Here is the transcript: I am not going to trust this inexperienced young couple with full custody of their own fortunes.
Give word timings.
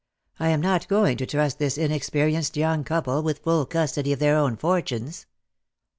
I 0.39 0.49
am 0.49 0.61
not 0.61 0.87
going 0.87 1.17
to 1.17 1.27
trust 1.27 1.59
this 1.59 1.77
inexperienced 1.77 2.57
young 2.57 2.83
couple 2.83 3.21
with 3.21 3.37
full 3.43 3.67
custody 3.67 4.11
of 4.13 4.17
their 4.17 4.35
own 4.35 4.55
fortunes. 4.57 5.27